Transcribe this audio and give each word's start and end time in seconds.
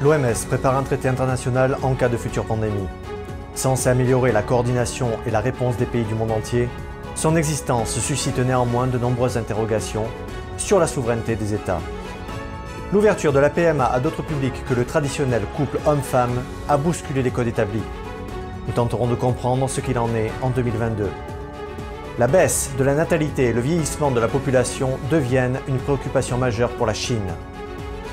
L'OMS 0.00 0.46
prépare 0.46 0.76
un 0.76 0.84
traité 0.84 1.08
international 1.08 1.76
en 1.82 1.94
cas 1.94 2.08
de 2.08 2.16
future 2.16 2.44
pandémie. 2.44 2.86
Censé 3.54 3.88
améliorer 3.88 4.30
la 4.30 4.42
coordination 4.42 5.08
et 5.26 5.32
la 5.32 5.40
réponse 5.40 5.76
des 5.76 5.86
pays 5.86 6.04
du 6.04 6.14
monde 6.14 6.30
entier, 6.30 6.68
son 7.16 7.34
existence 7.34 7.98
suscite 7.98 8.38
néanmoins 8.38 8.86
de 8.86 8.96
nombreuses 8.96 9.36
interrogations 9.36 10.06
sur 10.56 10.78
la 10.78 10.86
souveraineté 10.86 11.34
des 11.34 11.52
États. 11.52 11.80
L'ouverture 12.92 13.32
de 13.32 13.40
la 13.40 13.50
PMA 13.50 13.86
à 13.86 13.98
d'autres 13.98 14.22
publics 14.22 14.64
que 14.68 14.74
le 14.74 14.84
traditionnel 14.84 15.42
couple 15.56 15.80
homme-femme 15.84 16.44
a 16.68 16.76
bousculé 16.76 17.20
les 17.20 17.32
codes 17.32 17.48
établis. 17.48 17.82
Nous 18.68 18.74
tenterons 18.74 19.08
de 19.08 19.16
comprendre 19.16 19.68
ce 19.68 19.80
qu'il 19.80 19.98
en 19.98 20.14
est 20.14 20.30
en 20.42 20.50
2022. 20.50 21.08
La 22.20 22.28
baisse 22.28 22.70
de 22.78 22.84
la 22.84 22.94
natalité 22.94 23.46
et 23.46 23.52
le 23.52 23.60
vieillissement 23.60 24.12
de 24.12 24.20
la 24.20 24.28
population 24.28 24.96
deviennent 25.10 25.58
une 25.66 25.78
préoccupation 25.78 26.38
majeure 26.38 26.70
pour 26.70 26.86
la 26.86 26.94
Chine. 26.94 27.34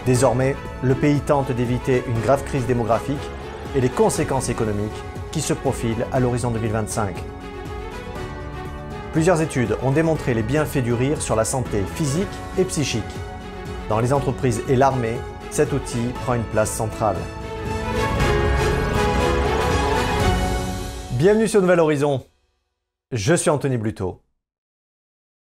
Désormais, 0.06 0.56
le 0.84 0.94
pays 0.94 1.20
tente 1.20 1.52
d'éviter 1.52 2.04
une 2.08 2.22
grave 2.22 2.44
crise 2.44 2.68
démographique 2.68 3.18
et 3.76 3.82
les 3.82 3.90
conséquences 3.90 4.50
économiques 4.50 4.92
qui 5.32 5.42
se 5.42 5.54
profilent 5.54 6.06
à 6.12 6.20
l'horizon 6.20 6.52
2025. 6.52 7.16
Plusieurs 9.14 9.42
études 9.42 9.76
ont 9.82 9.92
démontré 9.92 10.36
les 10.36 10.44
bienfaits 10.44 10.84
du 10.84 10.94
rire 10.94 11.20
sur 11.22 11.36
la 11.36 11.44
santé 11.44 11.82
physique 11.96 12.28
et 12.60 12.66
psychique. 12.66 13.04
Dans 13.90 14.00
les 14.00 14.14
entreprises 14.14 14.62
et 14.70 14.76
l'armée, 14.76 15.18
cet 15.50 15.74
outil 15.74 16.10
prend 16.24 16.36
une 16.36 16.44
place 16.44 16.72
centrale. 16.72 17.18
Bienvenue 21.14 21.48
sur 21.48 21.62
Nouvel 21.62 21.80
Horizon. 21.80 22.24
Je 23.12 23.34
suis 23.34 23.50
Anthony 23.50 23.78
Bluto. 23.78 24.22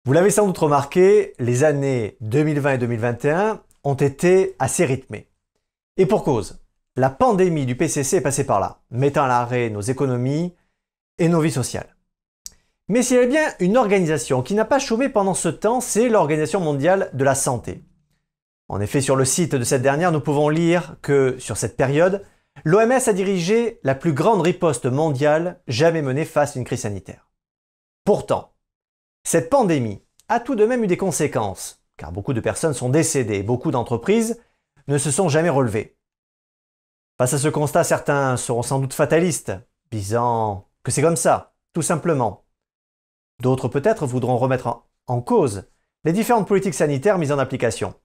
Vous 0.04 0.14
l'avez 0.14 0.30
sans 0.30 0.46
doute 0.46 0.58
remarqué, 0.60 1.34
les 1.40 1.64
années 1.64 2.18
2020 2.22 2.74
et 2.74 2.78
2021 2.78 3.62
ont 3.86 3.94
été 3.94 4.56
assez 4.60 4.84
rythmés. 4.84 5.30
Et 5.96 6.06
pour 6.06 6.24
cause, 6.24 6.60
la 6.98 7.10
pandémie 7.10 7.66
du 7.66 7.78
PCC 7.78 8.18
est 8.18 8.22
passée 8.22 8.46
par 8.46 8.60
là, 8.60 8.82
mettant 8.90 9.24
à 9.24 9.28
l'arrêt 9.28 9.70
nos 9.70 9.82
économies 9.82 10.54
et 11.20 11.30
nos 11.30 11.40
vies 11.40 11.52
sociales. 11.52 11.96
Mais 12.88 13.02
s'il 13.02 13.18
y 13.18 13.20
a 13.20 13.26
bien 13.26 13.54
une 13.60 13.78
organisation 13.78 14.44
qui 14.44 14.54
n'a 14.54 14.66
pas 14.66 14.80
chômé 14.80 15.10
pendant 15.10 15.34
ce 15.34 15.50
temps, 15.50 15.82
c'est 15.82 16.10
l'Organisation 16.10 16.60
mondiale 16.60 17.10
de 17.14 17.24
la 17.24 17.36
santé. 17.36 17.84
En 18.68 18.82
effet, 18.82 19.02
sur 19.02 19.16
le 19.16 19.26
site 19.26 19.56
de 19.56 19.64
cette 19.64 19.82
dernière, 19.82 20.12
nous 20.12 20.20
pouvons 20.20 20.50
lire 20.50 20.96
que, 21.02 21.36
sur 21.40 21.58
cette 21.58 21.78
période, 21.78 22.26
l'OMS 22.64 22.92
a 22.92 23.14
dirigé 23.14 23.80
la 23.84 23.96
plus 23.96 24.14
grande 24.14 24.42
riposte 24.42 24.86
mondiale 24.86 25.62
jamais 25.68 26.02
menée 26.02 26.26
face 26.26 26.56
à 26.56 26.60
une 26.60 26.66
crise 26.66 26.82
sanitaire. 26.82 27.30
Pourtant, 28.04 28.54
cette 29.24 29.50
pandémie 29.50 30.04
a 30.30 30.40
tout 30.40 30.56
de 30.56 30.66
même 30.66 30.84
eu 30.84 30.88
des 30.88 30.98
conséquences, 30.98 31.85
car 31.98 32.12
beaucoup 32.12 32.34
de 32.34 32.42
personnes 32.42 32.74
sont 32.74 32.90
décédées 32.90 33.44
beaucoup 33.44 33.72
d'entreprises 33.72 34.40
ne 34.88 34.98
se 34.98 35.12
sont 35.12 35.30
jamais 35.30 35.50
relevées. 35.50 35.98
Face 37.18 37.34
à 37.34 37.38
ce 37.38 37.48
constat, 37.48 37.84
certains 37.84 38.38
seront 38.38 38.62
sans 38.62 38.80
doute 38.80 38.94
fatalistes, 38.94 39.54
disant 39.92 40.68
que 40.84 40.92
c'est 40.92 41.02
comme 41.02 41.16
ça, 41.16 41.56
tout 41.74 41.82
simplement. 41.82 42.46
D'autres 43.42 43.68
peut-être 43.68 44.06
voudront 44.06 44.38
remettre 44.38 44.84
en 45.08 45.22
cause 45.22 45.64
les 46.04 46.14
différentes 46.14 46.48
politiques 46.48 46.74
sanitaires 46.74 47.18
mises 47.18 47.32
en 47.32 47.40
application. 47.40 47.96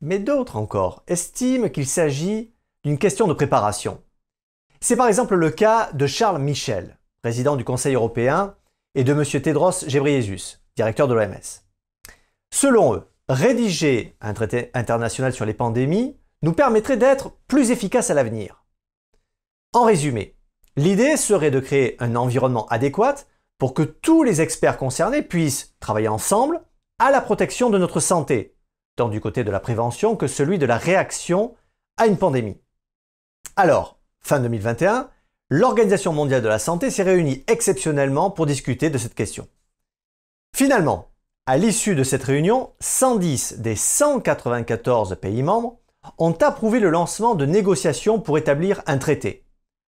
Mais 0.00 0.18
d'autres 0.18 0.56
encore 0.56 1.02
estiment 1.06 1.68
qu'il 1.68 1.86
s'agit 1.86 2.54
d'une 2.84 2.98
question 2.98 3.26
de 3.26 3.34
préparation. 3.34 4.02
C'est 4.80 4.96
par 4.96 5.08
exemple 5.08 5.34
le 5.34 5.50
cas 5.50 5.90
de 5.92 6.06
Charles 6.06 6.40
Michel, 6.40 6.98
président 7.22 7.56
du 7.56 7.64
Conseil 7.64 7.94
européen, 7.94 8.54
et 8.94 9.04
de 9.04 9.12
M. 9.12 9.24
Tedros 9.42 9.84
Ghebreyesus, 9.86 10.60
directeur 10.76 11.08
de 11.08 11.14
l'OMS. 11.14 11.65
Selon 12.50 12.94
eux, 12.94 13.08
rédiger 13.28 14.16
un 14.20 14.34
traité 14.34 14.70
international 14.74 15.32
sur 15.32 15.44
les 15.44 15.54
pandémies 15.54 16.16
nous 16.42 16.52
permettrait 16.52 16.96
d'être 16.96 17.32
plus 17.48 17.70
efficaces 17.70 18.10
à 18.10 18.14
l'avenir. 18.14 18.64
En 19.72 19.84
résumé, 19.84 20.36
l'idée 20.76 21.16
serait 21.16 21.50
de 21.50 21.60
créer 21.60 21.96
un 22.00 22.16
environnement 22.16 22.66
adéquat 22.66 23.16
pour 23.58 23.74
que 23.74 23.82
tous 23.82 24.22
les 24.22 24.40
experts 24.40 24.78
concernés 24.78 25.22
puissent 25.22 25.74
travailler 25.80 26.08
ensemble 26.08 26.62
à 26.98 27.10
la 27.10 27.20
protection 27.20 27.70
de 27.70 27.78
notre 27.78 28.00
santé, 28.00 28.56
tant 28.96 29.08
du 29.08 29.20
côté 29.20 29.44
de 29.44 29.50
la 29.50 29.60
prévention 29.60 30.16
que 30.16 30.26
celui 30.26 30.58
de 30.58 30.66
la 30.66 30.78
réaction 30.78 31.54
à 31.96 32.06
une 32.06 32.18
pandémie. 32.18 32.60
Alors, 33.56 33.98
fin 34.20 34.40
2021, 34.40 35.10
l'Organisation 35.50 36.12
mondiale 36.12 36.42
de 36.42 36.48
la 36.48 36.58
santé 36.58 36.90
s'est 36.90 37.02
réunie 37.02 37.44
exceptionnellement 37.46 38.30
pour 38.30 38.46
discuter 38.46 38.90
de 38.90 38.98
cette 38.98 39.14
question. 39.14 39.48
Finalement, 40.54 41.10
à 41.46 41.56
l'issue 41.56 41.94
de 41.94 42.02
cette 42.02 42.24
réunion, 42.24 42.72
110 42.80 43.60
des 43.60 43.76
194 43.76 45.16
pays 45.20 45.44
membres 45.44 45.78
ont 46.18 46.32
approuvé 46.32 46.80
le 46.80 46.90
lancement 46.90 47.36
de 47.36 47.46
négociations 47.46 48.18
pour 48.18 48.36
établir 48.36 48.82
un 48.86 48.98
traité, 48.98 49.46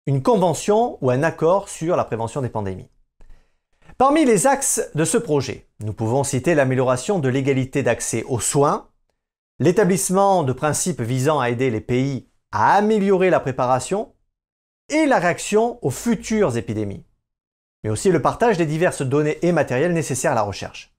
une 0.06 0.22
convention 0.22 0.98
ou 1.00 1.10
un 1.10 1.22
accord 1.22 1.70
sur 1.70 1.96
la 1.96 2.04
prévention 2.04 2.42
des 2.42 2.50
pandémies. 2.50 2.90
Parmi 3.96 4.26
les 4.26 4.46
axes 4.46 4.90
de 4.94 5.06
ce 5.06 5.16
projet, 5.16 5.66
nous 5.80 5.94
pouvons 5.94 6.24
citer 6.24 6.54
l'amélioration 6.54 7.18
de 7.20 7.30
l'égalité 7.30 7.82
d'accès 7.82 8.22
aux 8.24 8.40
soins, 8.40 8.88
l'établissement 9.58 10.42
de 10.42 10.52
principes 10.52 11.00
visant 11.00 11.40
à 11.40 11.48
aider 11.48 11.70
les 11.70 11.80
pays 11.80 12.28
à 12.52 12.74
améliorer 12.74 13.30
la 13.30 13.40
préparation 13.40 14.12
et 14.90 15.06
la 15.06 15.18
réaction 15.18 15.78
aux 15.82 15.90
futures 15.90 16.58
épidémies, 16.58 17.06
mais 17.82 17.90
aussi 17.90 18.10
le 18.10 18.20
partage 18.20 18.58
des 18.58 18.66
diverses 18.66 19.02
données 19.02 19.38
et 19.40 19.52
matériels 19.52 19.94
nécessaires 19.94 20.32
à 20.32 20.36
la 20.36 20.42
recherche. 20.42 20.95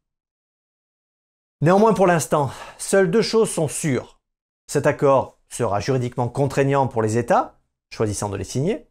Néanmoins, 1.61 1.93
pour 1.93 2.05
l'instant, 2.05 2.51
seules 2.77 3.09
deux 3.09 3.23
choses 3.23 3.49
sont 3.49 3.67
sûres. 3.67 4.19
Cet 4.67 4.85
accord 4.85 5.39
sera 5.49 5.79
juridiquement 5.79 6.29
contraignant 6.29 6.87
pour 6.87 7.01
les 7.01 7.17
États, 7.17 7.59
choisissant 7.91 8.29
de 8.29 8.37
les 8.37 8.43
signer, 8.43 8.87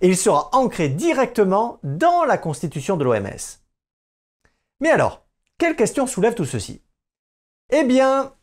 et 0.00 0.08
il 0.08 0.16
sera 0.16 0.48
ancré 0.52 0.88
directement 0.88 1.78
dans 1.82 2.24
la 2.24 2.38
constitution 2.38 2.96
de 2.96 3.04
l'OMS. 3.04 3.58
Mais 4.80 4.90
alors, 4.90 5.26
quelle 5.58 5.76
question 5.76 6.06
soulève 6.06 6.34
tout 6.34 6.46
ceci? 6.46 6.80
Eh 7.70 7.84
bien, 7.84 8.34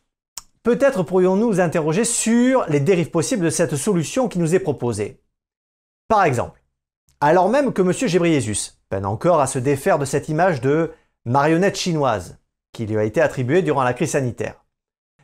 peut-être 0.62 1.01
pourrions-nous 1.01 1.47
nous 1.47 1.59
interroger 1.59 2.06
sur 2.06 2.66
les 2.68 2.79
dérives 2.79 3.09
possibles 3.09 3.45
de 3.45 3.50
cette 3.50 3.75
solution 3.75 4.28
qui 4.28 4.38
nous 4.38 4.53
est 4.53 4.59
proposée. 4.59 5.19
Par 6.07 6.24
exemple, 6.25 6.62
alors 7.22 7.50
même 7.50 7.74
que 7.74 7.81
M. 7.81 7.91
Ghebreyesus 7.91 8.78
peine 8.89 9.06
encore 9.06 9.41
à 9.41 9.47
se 9.47 9.57
défaire 9.57 9.97
de 9.97 10.06
cette 10.06 10.29
image 10.29 10.62
de 10.62 10.94
marionnette 11.25 11.75
chinoise, 11.75 12.38
qui 12.77 12.85
lui 12.85 12.99
a 12.99 13.03
été 13.03 13.21
attribué 13.21 13.63
durant 13.63 13.83
la 13.83 13.95
crise 13.95 14.11
sanitaire. 14.11 14.63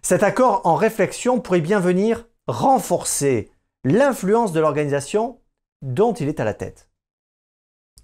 Cet 0.01 0.23
accord 0.23 0.61
en 0.63 0.73
réflexion 0.73 1.39
pourrait 1.39 1.61
bien 1.61 1.79
venir 1.79 2.25
renforcer 2.47 3.51
l'influence 3.83 4.53
de 4.53 4.59
l'organisation 4.59 5.39
dont 5.83 6.13
il 6.13 6.29
est 6.29 6.39
à 6.39 6.45
la 6.45 6.55
tête. 6.55 6.89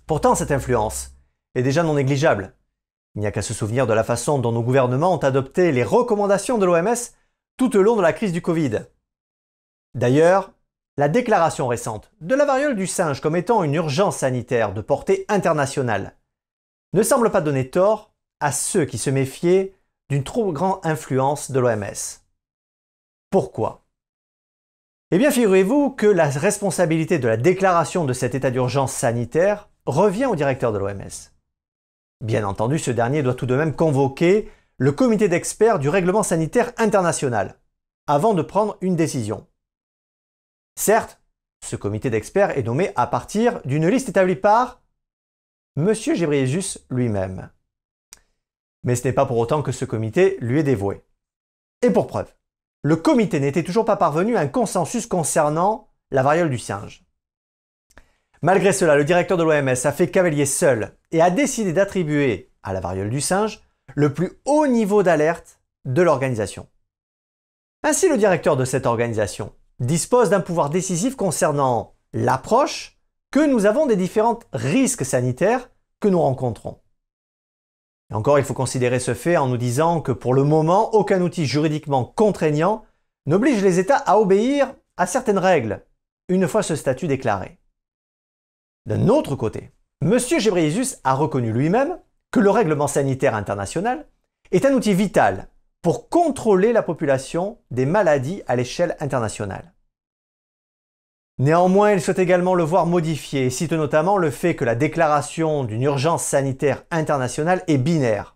Pourtant, 0.05 0.35
cette 0.35 0.51
influence 0.51 1.15
est 1.55 1.63
déjà 1.63 1.81
non 1.81 1.95
négligeable. 1.95 2.53
Il 3.15 3.21
n'y 3.21 3.27
a 3.27 3.31
qu'à 3.31 3.41
se 3.41 3.55
souvenir 3.55 3.87
de 3.87 3.93
la 3.93 4.03
façon 4.03 4.37
dont 4.37 4.51
nos 4.51 4.61
gouvernements 4.61 5.15
ont 5.15 5.17
adopté 5.17 5.71
les 5.71 5.83
recommandations 5.83 6.59
de 6.59 6.67
l'OMS 6.67 7.15
tout 7.57 7.75
au 7.75 7.81
long 7.81 7.95
de 7.95 8.03
la 8.03 8.13
crise 8.13 8.31
du 8.31 8.43
Covid. 8.43 8.81
D'ailleurs, 9.95 10.51
la 10.95 11.09
déclaration 11.09 11.67
récente 11.67 12.11
de 12.21 12.35
la 12.35 12.45
variole 12.45 12.75
du 12.75 12.85
singe 12.85 13.19
comme 13.19 13.35
étant 13.35 13.63
une 13.63 13.73
urgence 13.73 14.17
sanitaire 14.17 14.75
de 14.75 14.81
portée 14.81 15.25
internationale 15.27 16.17
ne 16.93 17.01
semble 17.01 17.31
pas 17.31 17.41
donner 17.41 17.71
tort 17.71 18.08
à 18.39 18.51
ceux 18.51 18.85
qui 18.85 18.97
se 18.97 19.09
méfiaient 19.09 19.73
d'une 20.09 20.23
trop 20.23 20.51
grande 20.51 20.79
influence 20.83 21.51
de 21.51 21.59
l'OMS. 21.59 22.19
Pourquoi? 23.29 23.85
Eh 25.11 25.17
bien, 25.17 25.31
figurez-vous 25.31 25.91
que 25.91 26.05
la 26.05 26.29
responsabilité 26.29 27.19
de 27.19 27.27
la 27.27 27.37
déclaration 27.37 28.05
de 28.05 28.13
cet 28.13 28.35
état 28.35 28.51
d'urgence 28.51 28.93
sanitaire 28.93 29.69
revient 29.85 30.27
au 30.27 30.35
directeur 30.35 30.71
de 30.71 30.77
l'OMS. 30.77 31.31
Bien 32.21 32.45
entendu, 32.45 32.77
ce 32.77 32.91
dernier 32.91 33.23
doit 33.23 33.33
tout 33.33 33.45
de 33.45 33.55
même 33.55 33.75
convoquer 33.75 34.51
le 34.77 34.91
comité 34.91 35.27
d'experts 35.27 35.79
du 35.79 35.89
règlement 35.89 36.23
sanitaire 36.23 36.71
international 36.77 37.59
avant 38.07 38.33
de 38.33 38.41
prendre 38.41 38.77
une 38.81 38.95
décision. 38.95 39.47
Certes, 40.75 41.21
ce 41.63 41.75
comité 41.75 42.09
d'experts 42.09 42.57
est 42.57 42.63
nommé 42.63 42.91
à 42.95 43.07
partir 43.07 43.61
d'une 43.65 43.87
liste 43.87 44.09
établie 44.09 44.35
par 44.35 44.81
M. 45.77 45.93
Gébriésus 45.93 46.79
lui-même. 46.89 47.49
Mais 48.83 48.95
ce 48.95 49.07
n'est 49.07 49.13
pas 49.13 49.25
pour 49.25 49.37
autant 49.37 49.61
que 49.61 49.71
ce 49.71 49.85
comité 49.85 50.37
lui 50.41 50.59
est 50.59 50.63
dévoué. 50.63 51.03
Et 51.81 51.91
pour 51.91 52.07
preuve, 52.07 52.33
le 52.81 52.95
comité 52.95 53.39
n'était 53.39 53.63
toujours 53.63 53.85
pas 53.85 53.97
parvenu 53.97 54.37
à 54.37 54.41
un 54.41 54.47
consensus 54.47 55.05
concernant 55.05 55.89
la 56.11 56.23
variole 56.23 56.49
du 56.49 56.57
singe. 56.57 57.03
Malgré 58.41 58.71
cela, 58.71 58.95
le 58.95 59.03
directeur 59.03 59.37
de 59.37 59.43
l'OMS 59.43 59.67
a 59.67 59.91
fait 59.91 60.09
cavalier 60.09 60.45
seul 60.45 60.95
et 61.11 61.21
a 61.21 61.29
décidé 61.29 61.73
d'attribuer 61.73 62.51
à 62.63 62.71
la 62.71 62.79
variole 62.79 63.09
du 63.09 63.19
singe 63.19 63.61
le 63.95 64.13
plus 64.13 64.39
haut 64.45 64.67
niveau 64.67 65.03
d'alerte 65.03 65.59
de 65.85 66.01
l'organisation. 66.01 66.67
Ainsi, 67.83 68.07
le 68.07 68.17
directeur 68.17 68.55
de 68.55 68.65
cette 68.65 68.85
organisation 68.85 69.53
dispose 69.79 70.29
d'un 70.29 70.41
pouvoir 70.41 70.69
décisif 70.69 71.15
concernant 71.15 71.95
l'approche 72.13 72.97
que 73.31 73.45
nous 73.45 73.65
avons 73.65 73.85
des 73.85 73.95
différents 73.95 74.39
risques 74.53 75.05
sanitaires 75.05 75.69
que 75.99 76.07
nous 76.07 76.19
rencontrons. 76.19 76.79
Et 78.11 78.15
encore, 78.15 78.39
il 78.39 78.45
faut 78.45 78.53
considérer 78.53 78.99
ce 78.99 79.13
fait 79.13 79.37
en 79.37 79.47
nous 79.47 79.57
disant 79.57 80.01
que 80.01 80.11
pour 80.11 80.33
le 80.33 80.43
moment, 80.43 80.93
aucun 80.93 81.21
outil 81.21 81.45
juridiquement 81.45 82.05
contraignant 82.05 82.83
n'oblige 83.25 83.63
les 83.63 83.79
États 83.79 83.97
à 83.97 84.17
obéir 84.17 84.73
à 84.97 85.05
certaines 85.05 85.37
règles 85.37 85.85
une 86.27 86.47
fois 86.47 86.63
ce 86.63 86.75
statut 86.75 87.07
déclaré. 87.07 87.59
D'un 88.85 89.07
autre 89.07 89.35
côté, 89.35 89.71
M. 90.01 90.17
Gebreyesus 90.17 90.97
a 91.03 91.13
reconnu 91.13 91.51
lui-même 91.51 91.99
que 92.31 92.39
le 92.39 92.49
règlement 92.49 92.87
sanitaire 92.87 93.35
international 93.35 94.07
est 94.51 94.65
un 94.65 94.73
outil 94.73 94.93
vital 94.93 95.49
pour 95.81 96.09
contrôler 96.09 96.73
la 96.73 96.83
population 96.83 97.59
des 97.71 97.85
maladies 97.85 98.43
à 98.47 98.55
l'échelle 98.55 98.95
internationale. 98.99 99.73
Néanmoins, 101.39 101.93
il 101.93 102.01
souhaite 102.01 102.19
également 102.19 102.53
le 102.53 102.63
voir 102.63 102.85
modifié 102.85 103.45
et 103.45 103.49
cite 103.49 103.71
notamment 103.71 104.17
le 104.17 104.29
fait 104.29 104.57
que 104.57 104.65
la 104.65 104.75
déclaration 104.75 105.63
d'une 105.63 105.83
urgence 105.83 106.23
sanitaire 106.23 106.83
internationale 106.91 107.63
est 107.67 107.77
binaire, 107.77 108.35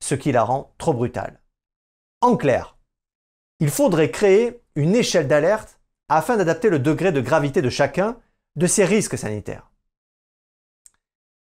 ce 0.00 0.14
qui 0.14 0.30
la 0.30 0.44
rend 0.44 0.72
trop 0.78 0.94
brutale. 0.94 1.40
En 2.20 2.36
clair, 2.36 2.76
il 3.58 3.70
faudrait 3.70 4.12
créer 4.12 4.62
une 4.76 4.94
échelle 4.94 5.26
d'alerte 5.26 5.80
afin 6.08 6.36
d'adapter 6.36 6.70
le 6.70 6.78
degré 6.78 7.10
de 7.10 7.20
gravité 7.20 7.60
de 7.60 7.70
chacun 7.70 8.18
de 8.54 8.68
ces 8.68 8.84
risques 8.84 9.18
sanitaires. 9.18 9.72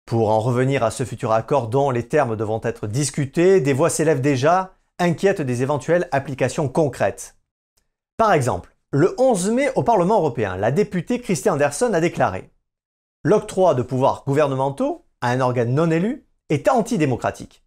Pour 0.06 0.30
en 0.30 0.40
revenir 0.40 0.82
à 0.82 0.90
ce 0.90 1.04
futur 1.04 1.30
accord 1.30 1.68
dont 1.68 1.90
les 1.90 2.08
termes 2.08 2.36
devront 2.36 2.60
être 2.64 2.88
discutés, 2.88 3.60
des 3.60 3.72
voix 3.72 3.90
s'élèvent 3.90 4.20
déjà, 4.20 4.74
inquiètes 4.98 5.40
des 5.40 5.62
éventuelles 5.62 6.08
applications 6.10 6.68
concrètes. 6.68 7.36
Par 8.16 8.32
exemple, 8.32 8.75
le 8.92 9.14
11 9.18 9.50
mai 9.50 9.70
au 9.74 9.82
Parlement 9.82 10.18
européen, 10.18 10.56
la 10.56 10.70
députée 10.70 11.20
Christine 11.20 11.52
Anderson 11.52 11.92
a 11.92 12.00
déclaré 12.00 12.52
L'octroi 13.24 13.74
de 13.74 13.82
pouvoirs 13.82 14.22
gouvernementaux 14.24 15.04
à 15.20 15.30
un 15.30 15.40
organe 15.40 15.74
non 15.74 15.90
élu 15.90 16.24
est 16.50 16.68
antidémocratique, 16.68 17.64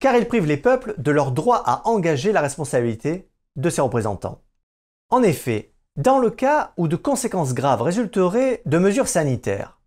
car 0.00 0.16
il 0.16 0.26
prive 0.26 0.46
les 0.46 0.56
peuples 0.56 0.96
de 0.98 1.10
leur 1.12 1.30
droit 1.30 1.62
à 1.64 1.86
engager 1.86 2.32
la 2.32 2.40
responsabilité 2.40 3.30
de 3.54 3.70
ses 3.70 3.80
représentants. 3.80 4.42
En 5.08 5.22
effet, 5.22 5.72
dans 5.94 6.18
le 6.18 6.30
cas 6.30 6.72
où 6.76 6.88
de 6.88 6.96
conséquences 6.96 7.54
graves 7.54 7.82
résulteraient 7.82 8.62
de 8.66 8.78
mesures 8.78 9.06
sanitaires, 9.06 9.80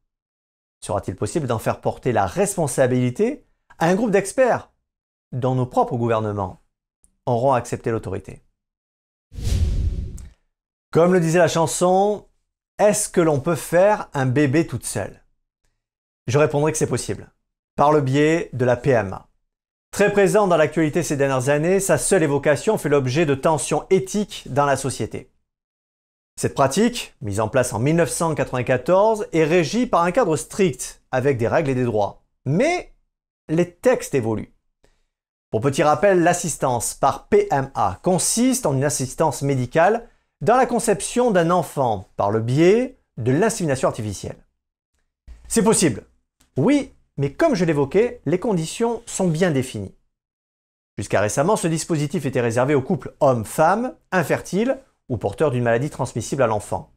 sera-t-il 0.80 1.18
possible 1.18 1.48
d'en 1.48 1.60
faire 1.60 1.82
porter 1.82 2.14
la 2.14 2.26
responsabilité? 2.26 3.46
À 3.80 3.88
un 3.88 3.96
groupe 3.96 4.12
d'experts 4.12 4.72
dont 5.34 5.56
nos 5.56 5.66
propres 5.66 5.98
gouvernements 5.98 6.62
auront 7.26 7.54
accepté 7.54 7.92
l'autorité 7.92 8.44
Comme 10.92 11.14
le 11.14 11.20
disait 11.20 11.38
la 11.38 11.48
chanson, 11.48 12.26
est-ce 12.80 13.10
que 13.10 13.22
l'on 13.22 13.40
peut 13.40 13.54
faire 13.54 14.10
un 14.16 14.26
bébé 14.26 14.66
toute 14.66 14.88
seule? 14.88 15.24
Je 16.26 16.40
répondrai 16.40 16.72
que 16.72 16.80
c'est 16.80 16.88
possible, 16.88 17.32
par 17.76 17.92
le 17.92 18.02
biais 18.02 18.50
de 18.54 18.66
la 18.66 18.76
PMA. 18.76 19.28
Très 19.92 20.12
présent 20.12 20.48
dans 20.48 20.58
l'actualité 20.58 21.04
ces 21.04 21.16
dernières 21.16 21.50
années, 21.50 21.80
sa 21.80 22.00
seule 22.00 22.24
évocation 22.24 22.80
fait 22.80 22.90
l'objet 22.90 23.28
de 23.28 23.36
tensions 23.36 23.86
éthiques 23.92 24.46
dans 24.48 24.66
la 24.66 24.78
société. 24.78 25.32
Cette 26.42 26.56
pratique, 26.56 27.14
mise 27.22 27.40
en 27.40 27.50
place 27.50 27.72
en 27.72 27.78
1994, 27.78 29.28
est 29.32 29.44
régie 29.44 29.86
par 29.86 30.02
un 30.02 30.12
cadre 30.12 30.38
strict, 30.38 31.04
avec 31.12 31.38
des 31.38 31.48
règles 31.48 31.70
et 31.70 31.76
des 31.76 31.84
droits. 31.84 32.24
Mais 32.46 32.96
les 33.48 33.72
textes 33.72 34.16
évoluent. 34.16 34.56
Pour 35.52 35.62
petit 35.62 35.84
rappel, 35.84 36.24
l'assistance 36.24 36.96
par 36.96 37.28
PMA 37.28 38.00
consiste 38.02 38.66
en 38.66 38.74
une 38.74 38.84
assistance 38.84 39.44
médicale 39.44 40.10
dans 40.42 40.56
la 40.56 40.66
conception 40.66 41.32
d'un 41.32 41.52
enfant 41.52 42.10
par 42.16 42.32
le 42.32 42.40
biais 42.40 42.98
de 43.18 43.32
l'insémination 43.32 43.88
artificielle. 43.88 44.38
C'est 45.48 45.64
possible, 45.64 46.04
oui, 46.58 46.94
mais 47.18 47.34
comme 47.34 47.56
je 47.56 47.66
l'évoquais, 47.66 48.22
les 48.26 48.40
conditions 48.40 49.02
sont 49.06 49.28
bien 49.28 49.52
définies. 49.52 49.96
Jusqu'à 50.98 51.22
récemment, 51.22 51.56
ce 51.56 51.68
dispositif 51.68 52.26
était 52.26 52.42
réservé 52.42 52.76
aux 52.76 52.82
couples 52.82 53.14
hommes-femmes, 53.20 53.94
infertiles 54.12 54.78
ou 55.10 55.18
porteur 55.18 55.52
d'une 55.52 55.64
maladie 55.64 55.90
transmissible 55.90 56.44
à 56.44 56.48
l'enfant. 56.48 56.92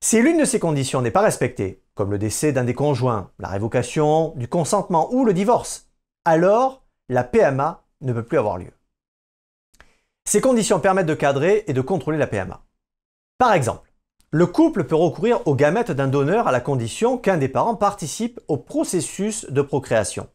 Si 0.00 0.20
l'une 0.20 0.38
de 0.38 0.44
ces 0.44 0.58
conditions 0.58 1.02
n'est 1.02 1.12
pas 1.12 1.20
respectée, 1.20 1.82
comme 1.94 2.10
le 2.10 2.18
décès 2.18 2.52
d'un 2.52 2.64
des 2.64 2.74
conjoints, 2.74 3.30
la 3.38 3.48
révocation 3.48 4.34
du 4.36 4.48
consentement 4.48 5.12
ou 5.12 5.24
le 5.24 5.32
divorce, 5.32 5.88
alors 6.24 6.82
la 7.08 7.24
PMA 7.24 7.84
ne 8.00 8.12
peut 8.12 8.24
plus 8.24 8.38
avoir 8.38 8.58
lieu. 8.58 8.72
Ces 10.24 10.40
conditions 10.40 10.80
permettent 10.80 11.06
de 11.06 11.14
cadrer 11.14 11.64
et 11.66 11.72
de 11.72 11.80
contrôler 11.80 12.18
la 12.18 12.26
PMA. 12.26 12.64
Par 13.38 13.52
exemple, 13.52 13.92
le 14.30 14.46
couple 14.46 14.84
peut 14.84 14.96
recourir 14.96 15.46
aux 15.46 15.54
gamètes 15.54 15.90
d'un 15.90 16.08
donneur 16.08 16.48
à 16.48 16.52
la 16.52 16.60
condition 16.60 17.18
qu'un 17.18 17.36
des 17.36 17.48
parents 17.48 17.76
participe 17.76 18.40
au 18.48 18.56
processus 18.56 19.44
de 19.50 19.62
procréation. 19.62 20.28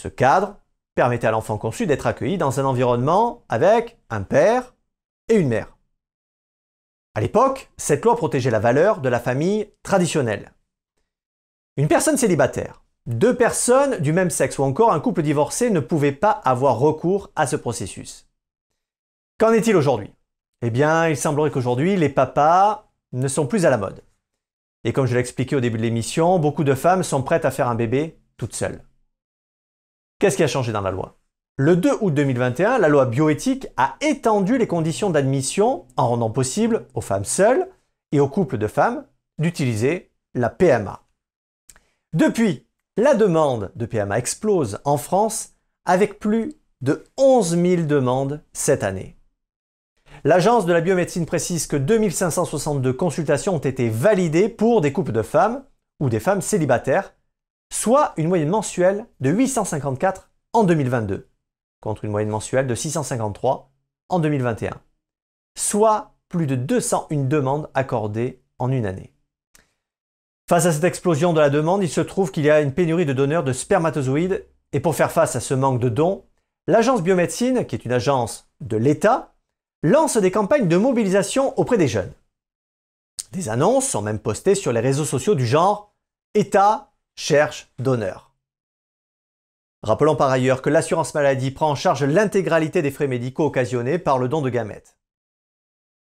Ce 0.00 0.08
cadre 0.08 0.56
permettait 0.94 1.26
à 1.26 1.30
l'enfant 1.30 1.58
conçu 1.58 1.86
d'être 1.86 2.06
accueilli 2.06 2.38
dans 2.38 2.60
un 2.60 2.64
environnement 2.64 3.44
avec 3.48 3.98
un 4.08 4.22
père, 4.22 4.74
et 5.30 5.36
une 5.36 5.48
mère. 5.48 5.76
À 7.14 7.20
l'époque, 7.20 7.70
cette 7.76 8.04
loi 8.04 8.16
protégeait 8.16 8.50
la 8.50 8.58
valeur 8.58 9.00
de 9.00 9.08
la 9.08 9.20
famille 9.20 9.70
traditionnelle. 9.82 10.52
Une 11.76 11.88
personne 11.88 12.16
célibataire, 12.16 12.82
deux 13.06 13.36
personnes 13.36 13.98
du 13.98 14.12
même 14.12 14.30
sexe 14.30 14.58
ou 14.58 14.64
encore 14.64 14.92
un 14.92 15.00
couple 15.00 15.22
divorcé 15.22 15.70
ne 15.70 15.80
pouvaient 15.80 16.12
pas 16.12 16.30
avoir 16.30 16.78
recours 16.78 17.30
à 17.36 17.46
ce 17.46 17.56
processus. 17.56 18.29
Qu'en 19.40 19.54
est-il 19.54 19.74
aujourd'hui? 19.74 20.12
Eh 20.60 20.68
bien, 20.68 21.08
il 21.08 21.16
semblerait 21.16 21.50
qu'aujourd'hui, 21.50 21.96
les 21.96 22.10
papas 22.10 22.92
ne 23.12 23.26
sont 23.26 23.46
plus 23.46 23.64
à 23.64 23.70
la 23.70 23.78
mode. 23.78 24.04
Et 24.84 24.92
comme 24.92 25.06
je 25.06 25.14
l'ai 25.14 25.20
expliqué 25.20 25.56
au 25.56 25.60
début 25.60 25.78
de 25.78 25.82
l'émission, 25.82 26.38
beaucoup 26.38 26.62
de 26.62 26.74
femmes 26.74 27.02
sont 27.02 27.22
prêtes 27.22 27.46
à 27.46 27.50
faire 27.50 27.68
un 27.68 27.74
bébé 27.74 28.20
toutes 28.36 28.54
seules. 28.54 28.84
Qu'est-ce 30.18 30.36
qui 30.36 30.42
a 30.42 30.46
changé 30.46 30.72
dans 30.72 30.82
la 30.82 30.90
loi? 30.90 31.16
Le 31.56 31.74
2 31.74 31.90
août 32.02 32.12
2021, 32.12 32.76
la 32.76 32.88
loi 32.88 33.06
bioéthique 33.06 33.66
a 33.78 33.96
étendu 34.02 34.58
les 34.58 34.66
conditions 34.66 35.08
d'admission 35.08 35.86
en 35.96 36.08
rendant 36.08 36.30
possible 36.30 36.86
aux 36.92 37.00
femmes 37.00 37.24
seules 37.24 37.66
et 38.12 38.20
aux 38.20 38.28
couples 38.28 38.58
de 38.58 38.66
femmes 38.66 39.06
d'utiliser 39.38 40.10
la 40.34 40.50
PMA. 40.50 41.00
Depuis, 42.12 42.66
la 42.98 43.14
demande 43.14 43.72
de 43.74 43.86
PMA 43.86 44.18
explose 44.18 44.80
en 44.84 44.98
France 44.98 45.54
avec 45.86 46.18
plus 46.18 46.52
de 46.82 47.04
11 47.16 47.56
000 47.56 47.82
demandes 47.84 48.44
cette 48.52 48.84
année. 48.84 49.16
L'Agence 50.24 50.66
de 50.66 50.72
la 50.72 50.82
biomédecine 50.82 51.24
précise 51.24 51.66
que 51.66 51.76
2562 51.76 52.92
consultations 52.92 53.54
ont 53.54 53.58
été 53.58 53.88
validées 53.88 54.50
pour 54.50 54.82
des 54.82 54.92
couples 54.92 55.12
de 55.12 55.22
femmes 55.22 55.64
ou 55.98 56.10
des 56.10 56.20
femmes 56.20 56.42
célibataires, 56.42 57.14
soit 57.72 58.12
une 58.18 58.28
moyenne 58.28 58.50
mensuelle 58.50 59.06
de 59.20 59.30
854 59.30 60.30
en 60.52 60.64
2022 60.64 61.28
contre 61.80 62.04
une 62.04 62.10
moyenne 62.10 62.30
mensuelle 62.30 62.66
de 62.66 62.74
653 62.74 63.72
en 64.10 64.18
2021, 64.18 64.78
soit 65.56 66.12
plus 66.28 66.46
de 66.46 66.54
201 66.54 67.24
demandes 67.24 67.70
accordées 67.72 68.42
en 68.58 68.70
une 68.70 68.84
année. 68.84 69.14
Face 70.48 70.66
à 70.66 70.72
cette 70.72 70.84
explosion 70.84 71.32
de 71.32 71.40
la 71.40 71.48
demande, 71.48 71.82
il 71.82 71.88
se 71.88 72.00
trouve 72.00 72.30
qu'il 72.30 72.44
y 72.44 72.50
a 72.50 72.60
une 72.60 72.74
pénurie 72.74 73.06
de 73.06 73.12
donneurs 73.12 73.44
de 73.44 73.52
spermatozoïdes 73.52 74.44
et 74.72 74.80
pour 74.80 74.94
faire 74.94 75.12
face 75.12 75.36
à 75.36 75.40
ce 75.40 75.54
manque 75.54 75.80
de 75.80 75.88
dons, 75.88 76.24
l'agence 76.66 77.02
biomédecine, 77.02 77.64
qui 77.64 77.76
est 77.76 77.84
une 77.84 77.92
agence 77.92 78.50
de 78.60 78.76
l'État, 78.76 79.32
lance 79.82 80.18
des 80.18 80.30
campagnes 80.30 80.68
de 80.68 80.76
mobilisation 80.76 81.58
auprès 81.58 81.78
des 81.78 81.88
jeunes. 81.88 82.12
Des 83.32 83.48
annonces 83.48 83.88
sont 83.88 84.02
même 84.02 84.18
postées 84.18 84.54
sur 84.54 84.72
les 84.72 84.80
réseaux 84.80 85.04
sociaux 85.04 85.34
du 85.34 85.46
genre 85.46 85.94
État 86.34 86.92
cherche 87.16 87.72
donneur. 87.78 88.34
Rappelons 89.82 90.16
par 90.16 90.30
ailleurs 90.30 90.60
que 90.60 90.68
l'assurance 90.68 91.14
maladie 91.14 91.50
prend 91.50 91.70
en 91.70 91.74
charge 91.74 92.04
l'intégralité 92.04 92.82
des 92.82 92.90
frais 92.90 93.06
médicaux 93.06 93.46
occasionnés 93.46 93.98
par 93.98 94.18
le 94.18 94.28
don 94.28 94.42
de 94.42 94.50
gamètes. 94.50 94.98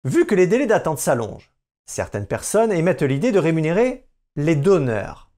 Vu 0.04 0.26
que 0.26 0.34
les 0.34 0.46
délais 0.46 0.66
d'attente 0.66 0.98
s'allongent, 0.98 1.50
certaines 1.86 2.26
personnes 2.26 2.70
émettent 2.70 3.02
l'idée 3.02 3.32
de 3.32 3.40
rémunérer 3.40 4.06
les 4.36 4.54
donneurs. 4.54 5.30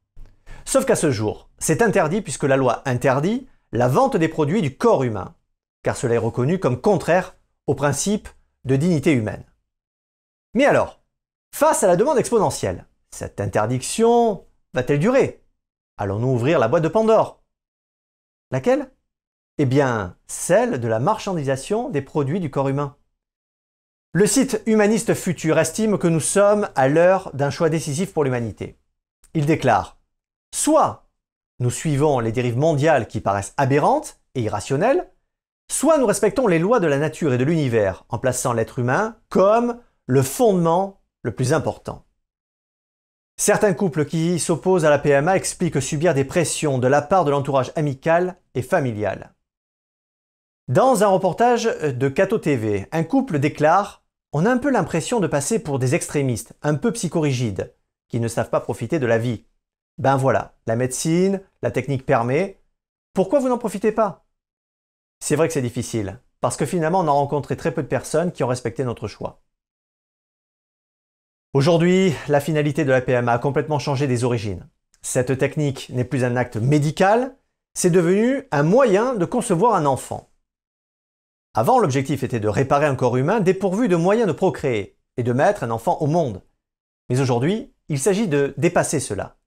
Sauf 0.66 0.84
qu'à 0.84 0.96
ce 0.96 1.10
jour, 1.10 1.48
c'est 1.58 1.80
interdit 1.80 2.20
puisque 2.20 2.42
la 2.42 2.56
loi 2.56 2.82
interdit 2.84 3.48
la 3.72 3.88
vente 3.88 4.16
des 4.16 4.28
produits 4.28 4.62
du 4.62 4.76
corps 4.76 5.04
humain, 5.04 5.34
car 5.82 5.96
cela 5.96 6.14
est 6.14 6.18
reconnu 6.18 6.58
comme 6.58 6.80
contraire 6.80 7.36
au 7.66 7.74
principe 7.74 8.28
de 8.64 8.76
dignité 8.76 9.12
humaine. 9.12 9.44
Mais 10.54 10.64
alors, 10.64 11.00
face 11.54 11.82
à 11.82 11.86
la 11.86 11.96
demande 11.96 12.18
exponentielle, 12.18 12.86
cette 13.10 13.40
interdiction 13.40 14.46
va-t-elle 14.74 14.98
durer? 14.98 15.44
Allons-nous 15.96 16.28
ouvrir 16.28 16.58
la 16.58 16.68
boîte 16.68 16.82
de 16.82 16.88
Pandore? 16.88 17.42
Laquelle? 18.50 18.90
Eh 19.58 19.64
bien, 19.64 20.16
celle 20.26 20.80
de 20.80 20.88
la 20.88 20.98
marchandisation 20.98 21.88
des 21.88 22.02
produits 22.02 22.40
du 22.40 22.50
corps 22.50 22.68
humain. 22.68 22.96
Le 24.12 24.26
site 24.26 24.62
Humaniste 24.66 25.14
Futur 25.14 25.58
estime 25.58 25.98
que 25.98 26.06
nous 26.06 26.20
sommes 26.20 26.68
à 26.74 26.88
l'heure 26.88 27.30
d'un 27.34 27.50
choix 27.50 27.70
décisif 27.70 28.12
pour 28.12 28.24
l'humanité. 28.24 28.78
Il 29.34 29.46
déclare 29.46 29.98
Soit 30.54 31.06
nous 31.58 31.70
suivons 31.70 32.20
les 32.20 32.32
dérives 32.32 32.58
mondiales 32.58 33.08
qui 33.08 33.20
paraissent 33.20 33.54
aberrantes 33.56 34.20
et 34.34 34.42
irrationnelles, 34.42 35.10
soit 35.70 35.98
nous 35.98 36.06
respectons 36.06 36.46
les 36.46 36.58
lois 36.58 36.80
de 36.80 36.86
la 36.86 36.98
nature 36.98 37.32
et 37.32 37.38
de 37.38 37.44
l'univers 37.44 38.04
en 38.08 38.18
plaçant 38.18 38.52
l'être 38.52 38.78
humain 38.78 39.16
comme 39.28 39.78
le 40.06 40.22
fondement 40.22 41.00
le 41.22 41.34
plus 41.34 41.52
important. 41.52 42.04
Certains 43.38 43.74
couples 43.74 44.06
qui 44.06 44.38
s'opposent 44.38 44.84
à 44.84 44.90
la 44.90 44.98
PMA 44.98 45.36
expliquent 45.36 45.82
subir 45.82 46.14
des 46.14 46.24
pressions 46.24 46.78
de 46.78 46.86
la 46.86 47.02
part 47.02 47.24
de 47.24 47.30
l'entourage 47.30 47.72
amical 47.76 48.36
et 48.54 48.62
familial. 48.62 49.34
Dans 50.68 51.04
un 51.04 51.08
reportage 51.08 51.64
de 51.64 52.08
Cato 52.08 52.38
TV, 52.38 52.88
un 52.92 53.04
couple 53.04 53.38
déclare 53.38 54.06
on 54.32 54.44
a 54.44 54.50
un 54.50 54.58
peu 54.58 54.70
l'impression 54.70 55.18
de 55.18 55.26
passer 55.26 55.58
pour 55.58 55.78
des 55.78 55.94
extrémistes, 55.94 56.54
un 56.60 56.74
peu 56.74 56.92
psychorigides, 56.92 57.74
qui 58.08 58.20
ne 58.20 58.28
savent 58.28 58.50
pas 58.50 58.60
profiter 58.60 58.98
de 58.98 59.06
la 59.06 59.16
vie. 59.16 59.46
Ben 59.96 60.18
voilà, 60.18 60.58
la 60.66 60.76
médecine, 60.76 61.40
la 61.62 61.70
technique 61.70 62.04
permet. 62.04 62.60
Pourquoi 63.14 63.40
vous 63.40 63.48
n'en 63.48 63.56
profitez 63.56 63.92
pas? 63.92 64.25
C'est 65.18 65.36
vrai 65.36 65.48
que 65.48 65.54
c'est 65.54 65.62
difficile, 65.62 66.20
parce 66.40 66.56
que 66.56 66.66
finalement 66.66 67.00
on 67.00 67.08
a 67.08 67.12
rencontré 67.12 67.56
très 67.56 67.72
peu 67.72 67.82
de 67.82 67.88
personnes 67.88 68.32
qui 68.32 68.44
ont 68.44 68.48
respecté 68.48 68.84
notre 68.84 69.08
choix. 69.08 69.42
Aujourd'hui, 71.52 72.14
la 72.28 72.40
finalité 72.40 72.84
de 72.84 72.90
la 72.90 73.00
PMA 73.00 73.32
a 73.32 73.38
complètement 73.38 73.78
changé 73.78 74.06
des 74.06 74.24
origines. 74.24 74.68
Cette 75.00 75.38
technique 75.38 75.88
n'est 75.90 76.04
plus 76.04 76.24
un 76.24 76.36
acte 76.36 76.56
médical, 76.56 77.36
c'est 77.74 77.90
devenu 77.90 78.46
un 78.50 78.62
moyen 78.62 79.14
de 79.14 79.24
concevoir 79.24 79.74
un 79.74 79.86
enfant. 79.86 80.30
Avant, 81.54 81.78
l'objectif 81.78 82.22
était 82.22 82.40
de 82.40 82.48
réparer 82.48 82.84
un 82.84 82.94
corps 82.94 83.16
humain 83.16 83.40
dépourvu 83.40 83.88
de 83.88 83.96
moyens 83.96 84.26
de 84.26 84.32
procréer 84.32 84.98
et 85.16 85.22
de 85.22 85.32
mettre 85.32 85.64
un 85.64 85.70
enfant 85.70 85.96
au 86.00 86.06
monde. 86.06 86.42
Mais 87.08 87.20
aujourd'hui, 87.20 87.72
il 87.88 87.98
s'agit 87.98 88.28
de 88.28 88.52
dépasser 88.58 89.00
cela. 89.00 89.38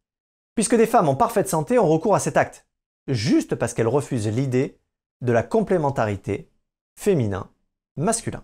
Puisque 0.56 0.76
des 0.76 0.88
femmes 0.88 1.10
en 1.10 1.16
parfaite 1.16 1.48
santé 1.48 1.78
ont 1.78 1.88
recours 1.88 2.16
à 2.16 2.20
cet 2.20 2.38
acte, 2.38 2.68
juste 3.08 3.56
parce 3.56 3.74
qu'elles 3.74 3.88
refusent 3.88 4.28
l'idée 4.28 4.80
de 5.22 5.32
la 5.32 5.44
complémentarité 5.44 6.50
féminin-masculin. 6.98 8.44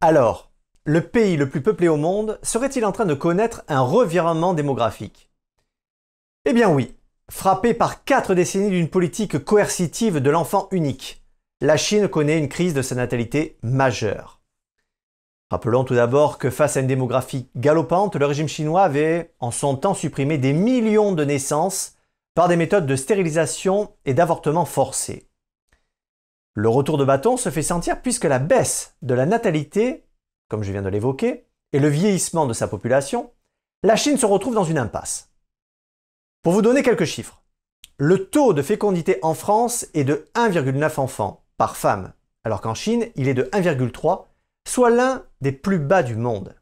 Alors, 0.00 0.52
le 0.84 1.02
pays 1.02 1.36
le 1.36 1.48
plus 1.48 1.62
peuplé 1.62 1.88
au 1.88 1.96
monde 1.96 2.38
serait-il 2.42 2.84
en 2.84 2.92
train 2.92 3.06
de 3.06 3.14
connaître 3.14 3.64
un 3.68 3.80
revirement 3.80 4.54
démographique? 4.54 5.30
Eh 6.44 6.52
bien 6.52 6.70
oui, 6.70 6.98
Frappée 7.30 7.74
par 7.74 8.04
quatre 8.04 8.34
décennies 8.34 8.70
d'une 8.70 8.88
politique 8.88 9.44
coercitive 9.44 10.18
de 10.18 10.30
l'enfant 10.30 10.68
unique, 10.70 11.22
la 11.60 11.76
Chine 11.76 12.08
connaît 12.08 12.38
une 12.38 12.48
crise 12.48 12.72
de 12.72 12.80
sa 12.80 12.94
natalité 12.94 13.58
majeure. 13.62 14.40
Rappelons 15.50 15.84
tout 15.84 15.94
d'abord 15.94 16.38
que 16.38 16.48
face 16.48 16.78
à 16.78 16.80
une 16.80 16.86
démographie 16.86 17.50
galopante, 17.54 18.16
le 18.16 18.24
régime 18.24 18.48
chinois 18.48 18.82
avait 18.82 19.34
en 19.40 19.50
son 19.50 19.76
temps 19.76 19.92
supprimé 19.92 20.38
des 20.38 20.54
millions 20.54 21.12
de 21.12 21.24
naissances 21.24 21.96
par 22.38 22.46
des 22.46 22.54
méthodes 22.54 22.86
de 22.86 22.94
stérilisation 22.94 23.96
et 24.04 24.14
d'avortement 24.14 24.64
forcés. 24.64 25.28
Le 26.54 26.68
retour 26.68 26.96
de 26.96 27.04
bâton 27.04 27.36
se 27.36 27.50
fait 27.50 27.64
sentir 27.64 28.00
puisque 28.00 28.26
la 28.26 28.38
baisse 28.38 28.94
de 29.02 29.12
la 29.12 29.26
natalité, 29.26 30.06
comme 30.48 30.62
je 30.62 30.70
viens 30.70 30.82
de 30.82 30.88
l'évoquer, 30.88 31.48
et 31.72 31.80
le 31.80 31.88
vieillissement 31.88 32.46
de 32.46 32.52
sa 32.52 32.68
population, 32.68 33.32
la 33.82 33.96
Chine 33.96 34.18
se 34.18 34.24
retrouve 34.24 34.54
dans 34.54 34.62
une 34.62 34.78
impasse. 34.78 35.32
Pour 36.44 36.52
vous 36.52 36.62
donner 36.62 36.84
quelques 36.84 37.06
chiffres, 37.06 37.42
le 37.96 38.28
taux 38.28 38.52
de 38.52 38.62
fécondité 38.62 39.18
en 39.22 39.34
France 39.34 39.88
est 39.94 40.04
de 40.04 40.28
1,9 40.36 41.00
enfants 41.00 41.42
par 41.56 41.76
femme, 41.76 42.12
alors 42.44 42.60
qu'en 42.60 42.74
Chine, 42.74 43.08
il 43.16 43.26
est 43.26 43.34
de 43.34 43.50
1,3, 43.50 44.26
soit 44.64 44.90
l'un 44.90 45.24
des 45.40 45.50
plus 45.50 45.80
bas 45.80 46.04
du 46.04 46.14
monde, 46.14 46.54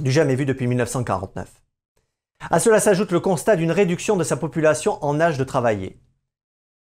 du 0.00 0.10
jamais 0.10 0.34
vu 0.34 0.46
depuis 0.46 0.66
1949. 0.66 1.62
À 2.50 2.60
cela 2.60 2.80
s'ajoute 2.80 3.12
le 3.12 3.20
constat 3.20 3.56
d'une 3.56 3.72
réduction 3.72 4.16
de 4.16 4.24
sa 4.24 4.36
population 4.36 5.02
en 5.04 5.20
âge 5.20 5.38
de 5.38 5.44
travailler. 5.44 5.98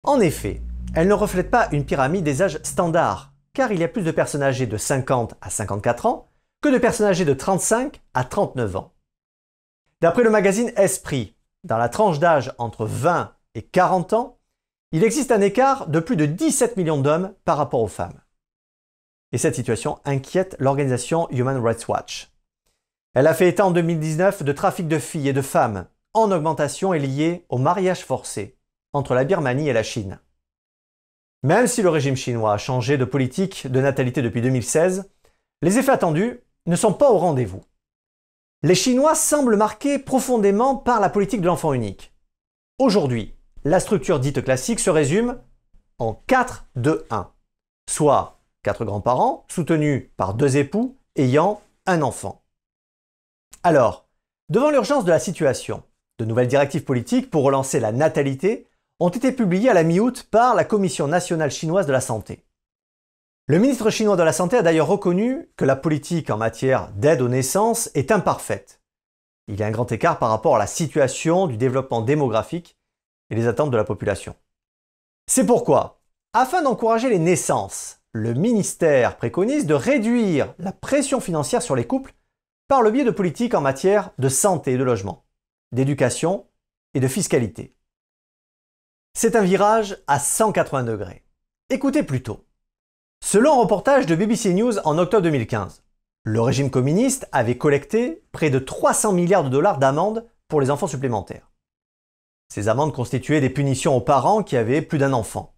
En 0.03 0.19
effet, 0.19 0.61
elle 0.95 1.07
ne 1.07 1.13
reflète 1.13 1.49
pas 1.49 1.69
une 1.71 1.85
pyramide 1.85 2.23
des 2.23 2.41
âges 2.41 2.59
standards, 2.63 3.33
car 3.53 3.71
il 3.71 3.79
y 3.79 3.83
a 3.83 3.87
plus 3.87 4.03
de 4.03 4.11
personnes 4.11 4.43
âgées 4.43 4.67
de 4.67 4.77
50 4.77 5.35
à 5.41 5.49
54 5.49 6.05
ans 6.05 6.29
que 6.61 6.69
de 6.69 6.77
personnes 6.77 7.07
âgées 7.07 7.25
de 7.25 7.33
35 7.33 8.01
à 8.13 8.23
39 8.23 8.75
ans. 8.75 8.93
D'après 10.01 10.23
le 10.23 10.29
magazine 10.29 10.71
Esprit, 10.75 11.35
dans 11.63 11.77
la 11.77 11.89
tranche 11.89 12.19
d'âge 12.19 12.53
entre 12.57 12.85
20 12.85 13.33
et 13.55 13.61
40 13.61 14.13
ans, 14.13 14.37
il 14.91 15.03
existe 15.03 15.31
un 15.31 15.41
écart 15.41 15.87
de 15.87 15.99
plus 15.99 16.15
de 16.15 16.25
17 16.25 16.77
millions 16.77 16.99
d'hommes 16.99 17.33
par 17.43 17.57
rapport 17.57 17.81
aux 17.81 17.87
femmes. 17.87 18.21
Et 19.31 19.37
cette 19.37 19.55
situation 19.55 19.99
inquiète 20.05 20.55
l'organisation 20.59 21.29
Human 21.31 21.57
Rights 21.57 21.87
Watch. 21.87 22.31
Elle 23.15 23.27
a 23.27 23.33
fait 23.33 23.47
état 23.47 23.65
en 23.65 23.71
2019 23.71 24.43
de 24.43 24.51
trafic 24.51 24.89
de 24.89 24.99
filles 24.99 25.29
et 25.29 25.33
de 25.33 25.41
femmes 25.41 25.87
en 26.13 26.29
augmentation 26.31 26.93
et 26.93 26.99
lié 26.99 27.45
au 27.47 27.57
mariage 27.57 28.03
forcé 28.03 28.57
entre 28.91 29.15
la 29.15 29.23
Birmanie 29.23 29.69
et 29.69 29.73
la 29.73 29.83
Chine. 29.83 30.19
Même 31.41 31.67
si 31.67 31.81
le 31.81 31.87
régime 31.87 32.17
chinois 32.17 32.51
a 32.51 32.57
changé 32.57 32.97
de 32.97 33.05
politique 33.05 33.67
de 33.67 33.79
natalité 33.79 34.21
depuis 34.21 34.41
2016, 34.41 35.09
les 35.61 35.77
effets 35.77 35.93
attendus 35.93 36.41
ne 36.65 36.75
sont 36.75 36.91
pas 36.91 37.09
au 37.09 37.17
rendez-vous. 37.17 37.63
Les 38.63 38.75
Chinois 38.75 39.15
semblent 39.15 39.55
marqués 39.55 39.97
profondément 39.97 40.75
par 40.75 40.99
la 40.99 41.09
politique 41.09 41.41
de 41.41 41.47
l'enfant 41.47 41.71
unique. 41.71 42.13
Aujourd'hui, 42.79 43.33
la 43.63 43.79
structure 43.79 44.19
dite 44.19 44.43
classique 44.43 44.81
se 44.81 44.89
résume 44.89 45.39
en 45.99 46.15
4 46.27 46.65
2 46.75 47.05
1, 47.09 47.31
soit 47.89 48.41
quatre 48.61 48.83
grands-parents 48.83 49.45
soutenus 49.47 50.09
par 50.17 50.33
deux 50.33 50.57
époux 50.57 50.97
ayant 51.15 51.61
un 51.85 52.01
enfant. 52.01 52.44
Alors, 53.63 54.07
devant 54.49 54.69
l'urgence 54.69 55.05
de 55.05 55.09
la 55.09 55.19
situation, 55.19 55.83
de 56.19 56.25
nouvelles 56.25 56.47
directives 56.47 56.83
politiques 56.83 57.29
pour 57.31 57.43
relancer 57.43 57.79
la 57.79 57.91
natalité 57.91 58.67
ont 58.99 59.09
été 59.09 59.31
publiées 59.31 59.69
à 59.69 59.73
la 59.73 59.83
mi-août 59.83 60.27
par 60.29 60.55
la 60.55 60.63
Commission 60.63 61.07
nationale 61.07 61.51
chinoise 61.51 61.87
de 61.87 61.91
la 61.91 62.01
santé. 62.01 62.45
Le 63.47 63.59
ministre 63.59 63.89
chinois 63.89 64.15
de 64.15 64.23
la 64.23 64.33
Santé 64.33 64.57
a 64.57 64.61
d'ailleurs 64.61 64.87
reconnu 64.87 65.49
que 65.57 65.65
la 65.65 65.75
politique 65.75 66.29
en 66.29 66.37
matière 66.37 66.89
d'aide 66.93 67.21
aux 67.21 67.27
naissances 67.27 67.91
est 67.93 68.11
imparfaite. 68.11 68.81
Il 69.47 69.59
y 69.59 69.63
a 69.63 69.67
un 69.67 69.71
grand 69.71 69.91
écart 69.91 70.17
par 70.17 70.29
rapport 70.29 70.55
à 70.55 70.59
la 70.59 70.67
situation 70.67 71.45
du 71.45 71.57
développement 71.57 72.01
démographique 72.01 72.77
et 73.29 73.35
les 73.35 73.47
attentes 73.47 73.71
de 73.71 73.77
la 73.77 73.83
population. 73.83 74.35
C'est 75.27 75.45
pourquoi, 75.45 75.99
afin 76.33 76.61
d'encourager 76.61 77.09
les 77.09 77.19
naissances, 77.19 77.99
le 78.13 78.33
ministère 78.33 79.17
préconise 79.17 79.65
de 79.65 79.73
réduire 79.73 80.53
la 80.57 80.71
pression 80.71 81.19
financière 81.19 81.61
sur 81.61 81.75
les 81.75 81.85
couples 81.85 82.13
par 82.67 82.81
le 82.81 82.91
biais 82.91 83.03
de 83.03 83.11
politiques 83.11 83.53
en 83.53 83.61
matière 83.61 84.11
de 84.17 84.29
santé 84.29 84.73
et 84.73 84.77
de 84.77 84.83
logement, 84.83 85.25
d'éducation 85.71 86.47
et 86.93 86.99
de 86.99 87.07
fiscalité. 87.07 87.75
C'est 89.13 89.35
un 89.35 89.41
virage 89.43 89.97
à 90.07 90.19
180 90.19 90.83
degrés. 90.83 91.23
Écoutez 91.69 92.03
plutôt. 92.03 92.45
Selon 93.23 93.53
un 93.53 93.61
reportage 93.61 94.05
de 94.05 94.15
BBC 94.15 94.53
News 94.53 94.77
en 94.79 94.97
octobre 94.97 95.23
2015, 95.23 95.83
le 96.23 96.41
régime 96.41 96.71
communiste 96.71 97.27
avait 97.31 97.57
collecté 97.57 98.23
près 98.31 98.49
de 98.49 98.59
300 98.59 99.13
milliards 99.13 99.43
de 99.43 99.49
dollars 99.49 99.77
d'amendes 99.77 100.27
pour 100.47 100.59
les 100.59 100.71
enfants 100.71 100.87
supplémentaires. 100.87 101.51
Ces 102.49 102.67
amendes 102.67 102.93
constituaient 102.93 103.41
des 103.41 103.49
punitions 103.49 103.95
aux 103.95 104.01
parents 104.01 104.43
qui 104.43 104.57
avaient 104.57 104.81
plus 104.81 104.97
d'un 104.97 105.13
enfant. 105.13 105.55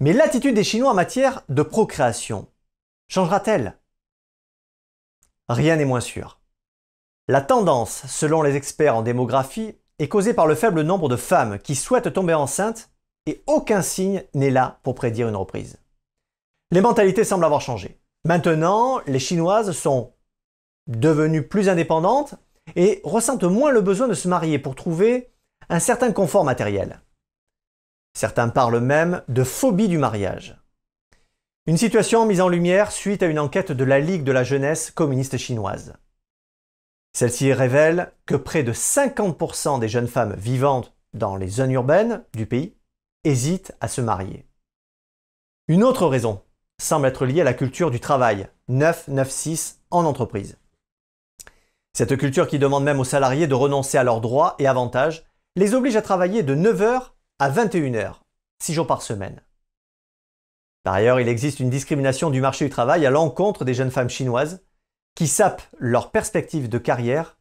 Mais 0.00 0.12
l'attitude 0.12 0.54
des 0.54 0.64
Chinois 0.64 0.90
en 0.90 0.94
matière 0.94 1.42
de 1.48 1.62
procréation 1.62 2.48
changera-t-elle? 3.08 3.78
Rien 5.48 5.76
n'est 5.76 5.84
moins 5.84 6.00
sûr. 6.00 6.40
La 7.28 7.40
tendance, 7.40 8.06
selon 8.06 8.42
les 8.42 8.56
experts 8.56 8.96
en 8.96 9.02
démographie, 9.02 9.76
est 9.98 10.08
causée 10.08 10.34
par 10.34 10.46
le 10.46 10.54
faible 10.54 10.82
nombre 10.82 11.08
de 11.08 11.16
femmes 11.16 11.58
qui 11.58 11.74
souhaitent 11.74 12.12
tomber 12.12 12.34
enceintes 12.34 12.90
et 13.26 13.42
aucun 13.46 13.82
signe 13.82 14.24
n'est 14.34 14.50
là 14.50 14.80
pour 14.82 14.94
prédire 14.94 15.28
une 15.28 15.36
reprise. 15.36 15.78
Les 16.72 16.80
mentalités 16.80 17.24
semblent 17.24 17.44
avoir 17.44 17.60
changé. 17.60 18.00
Maintenant, 18.24 19.00
les 19.06 19.18
Chinoises 19.18 19.72
sont 19.72 20.12
devenues 20.86 21.46
plus 21.46 21.68
indépendantes 21.68 22.34
et 22.76 23.00
ressentent 23.04 23.44
moins 23.44 23.70
le 23.70 23.80
besoin 23.80 24.08
de 24.08 24.14
se 24.14 24.28
marier 24.28 24.58
pour 24.58 24.74
trouver 24.74 25.32
un 25.68 25.78
certain 25.78 26.12
confort 26.12 26.44
matériel. 26.44 27.02
Certains 28.14 28.48
parlent 28.48 28.80
même 28.80 29.22
de 29.28 29.44
phobie 29.44 29.88
du 29.88 29.98
mariage. 29.98 30.61
Une 31.66 31.76
situation 31.76 32.26
mise 32.26 32.40
en 32.40 32.48
lumière 32.48 32.90
suite 32.90 33.22
à 33.22 33.26
une 33.26 33.38
enquête 33.38 33.70
de 33.70 33.84
la 33.84 34.00
Ligue 34.00 34.24
de 34.24 34.32
la 34.32 34.42
jeunesse 34.42 34.90
communiste 34.90 35.38
chinoise. 35.38 35.94
Celle-ci 37.12 37.52
révèle 37.52 38.12
que 38.26 38.34
près 38.34 38.64
de 38.64 38.72
50% 38.72 39.78
des 39.78 39.88
jeunes 39.88 40.08
femmes 40.08 40.34
vivantes 40.34 40.92
dans 41.14 41.36
les 41.36 41.46
zones 41.46 41.70
urbaines 41.70 42.24
du 42.34 42.46
pays 42.46 42.74
hésitent 43.22 43.76
à 43.80 43.86
se 43.86 44.00
marier. 44.00 44.44
Une 45.68 45.84
autre 45.84 46.08
raison 46.08 46.42
semble 46.80 47.06
être 47.06 47.26
lié 47.26 47.42
à 47.42 47.44
la 47.44 47.54
culture 47.54 47.92
du 47.92 48.00
travail 48.00 48.48
996 48.66 49.82
en 49.92 50.04
entreprise. 50.04 50.58
Cette 51.92 52.16
culture 52.16 52.48
qui 52.48 52.58
demande 52.58 52.82
même 52.82 52.98
aux 52.98 53.04
salariés 53.04 53.46
de 53.46 53.54
renoncer 53.54 53.98
à 53.98 54.02
leurs 54.02 54.20
droits 54.20 54.56
et 54.58 54.66
avantages 54.66 55.26
les 55.54 55.74
oblige 55.74 55.94
à 55.94 56.02
travailler 56.02 56.42
de 56.42 56.56
9h 56.56 57.10
à 57.38 57.50
21h, 57.50 58.14
6 58.60 58.74
jours 58.74 58.88
par 58.88 59.02
semaine. 59.02 59.40
Par 60.82 60.94
ailleurs, 60.94 61.20
il 61.20 61.28
existe 61.28 61.60
une 61.60 61.70
discrimination 61.70 62.30
du 62.30 62.40
marché 62.40 62.64
du 62.64 62.70
travail 62.70 63.06
à 63.06 63.10
l'encontre 63.10 63.64
des 63.64 63.74
jeunes 63.74 63.90
femmes 63.90 64.10
chinoises 64.10 64.62
qui 65.14 65.28
sapent 65.28 65.62
leur 65.78 66.10
perspective 66.10 66.68
de 66.68 66.78
carrière 66.78 67.38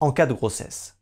en 0.00 0.12
cas 0.12 0.26
de 0.26 0.32
grossesse. 0.32 0.96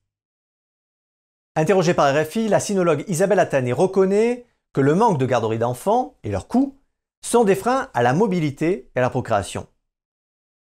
Interrogée 1.56 1.94
par 1.94 2.12
RFI, 2.12 2.48
la 2.48 2.58
sinologue 2.58 3.04
Isabelle 3.06 3.38
Attané 3.38 3.72
reconnaît 3.72 4.46
que 4.72 4.80
le 4.80 4.94
manque 4.94 5.18
de 5.18 5.26
garderie 5.26 5.58
d'enfants 5.58 6.16
et 6.24 6.30
leur 6.30 6.48
coût 6.48 6.76
sont 7.24 7.44
des 7.44 7.54
freins 7.54 7.88
à 7.94 8.02
la 8.02 8.12
mobilité 8.12 8.90
et 8.94 8.98
à 8.98 9.02
la 9.02 9.10
procréation. 9.10 9.68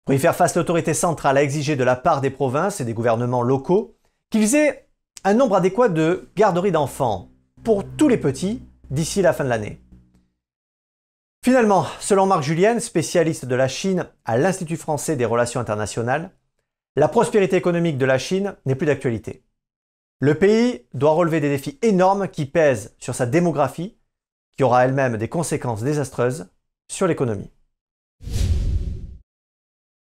Pour 0.05 0.13
y 0.13 0.19
faire 0.19 0.35
face, 0.35 0.55
l'autorité 0.55 0.93
centrale 0.93 1.37
a 1.37 1.43
exigé 1.43 1.75
de 1.75 1.83
la 1.83 1.95
part 1.95 2.21
des 2.21 2.29
provinces 2.29 2.79
et 2.79 2.85
des 2.85 2.93
gouvernements 2.93 3.41
locaux 3.41 3.97
qu'ils 4.29 4.55
aient 4.55 4.87
un 5.23 5.33
nombre 5.33 5.55
adéquat 5.55 5.89
de 5.89 6.29
garderies 6.35 6.71
d'enfants 6.71 7.29
pour 7.63 7.83
tous 7.83 8.07
les 8.07 8.17
petits 8.17 8.61
d'ici 8.91 9.21
la 9.21 9.33
fin 9.33 9.43
de 9.43 9.49
l'année. 9.49 9.81
Finalement, 11.47 11.85
selon 12.01 12.25
Marc 12.25 12.43
Julien, 12.43 12.77
spécialiste 12.77 13.45
de 13.45 13.55
la 13.55 13.69
Chine 13.69 14.05
à 14.25 14.37
l'Institut 14.37 14.75
français 14.75 15.15
des 15.15 15.23
relations 15.23 15.61
internationales, 15.61 16.31
la 16.97 17.07
prospérité 17.07 17.55
économique 17.55 17.97
de 17.97 18.05
la 18.05 18.17
Chine 18.17 18.57
n'est 18.65 18.75
plus 18.75 18.85
d'actualité. 18.85 19.45
Le 20.19 20.35
pays 20.35 20.85
doit 20.93 21.11
relever 21.11 21.39
des 21.39 21.47
défis 21.47 21.79
énormes 21.81 22.27
qui 22.27 22.47
pèsent 22.47 22.97
sur 22.99 23.15
sa 23.15 23.25
démographie, 23.25 23.97
qui 24.57 24.63
aura 24.63 24.83
elle-même 24.83 25.15
des 25.15 25.29
conséquences 25.29 25.83
désastreuses 25.83 26.49
sur 26.91 27.07
l'économie. 27.07 27.49